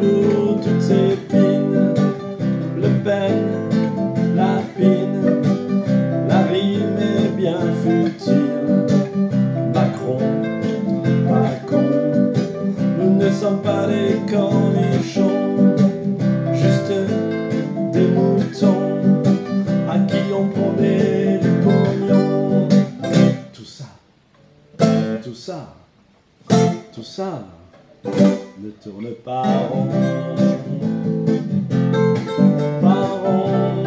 [0.00, 1.16] pour toutes ces
[2.82, 3.70] le peine,
[4.34, 5.42] la pine,
[6.28, 8.86] la rime est bien futile.
[9.72, 10.18] Macron,
[11.30, 12.32] Macron,
[12.98, 15.76] nous ne sommes pas des cornichons,
[16.52, 16.92] juste
[17.92, 19.22] des moutons
[19.88, 22.68] à qui on promet du pognon.
[23.52, 23.84] Tout ça,
[25.22, 25.74] tout ça,
[26.92, 27.44] tout ça
[28.58, 29.88] ne tourne pas rond.
[32.80, 33.84] Pas rond.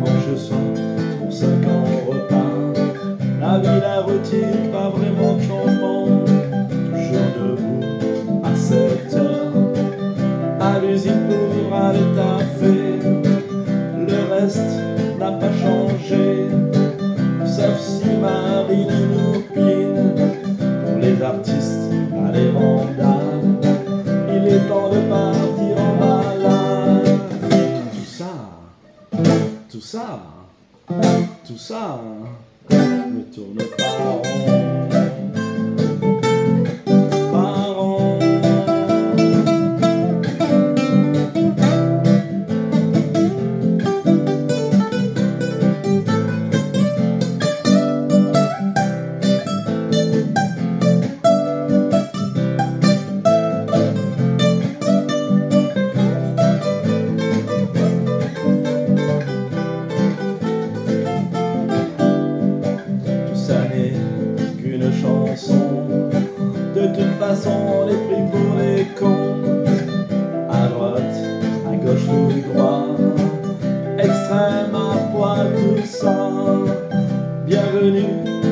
[0.00, 0.56] Mange soin
[1.18, 2.52] pour 5 ans repas.
[3.40, 6.06] La vie, la routine, pas vraiment de changement.
[6.90, 9.52] Toujours debout à 7 heures.
[10.60, 12.35] À l'usine pour aller taffer.
[29.76, 30.22] Tout ça,
[31.46, 32.00] tout ça
[32.70, 34.75] ne tourne pas rond.
[67.28, 69.36] Façon, on pour les cons.
[70.48, 71.16] À droite,
[71.66, 72.86] à gauche, tout droit.
[73.98, 76.30] Extrême à poil, tout ça.
[77.44, 78.10] Bienvenue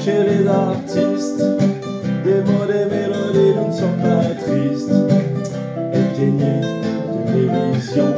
[0.00, 1.44] chez les artistes.
[2.24, 4.98] Des mots, des mélodies, nous ne sommes pas tristes.
[5.92, 6.60] Éteignez
[7.12, 8.12] de télévision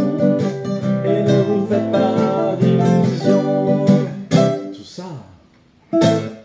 [1.04, 3.86] et ne vous faites pas d'illusions.
[4.74, 5.10] Tout ça.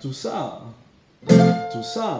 [0.02, 0.60] Tout ça,
[1.72, 2.20] tout ça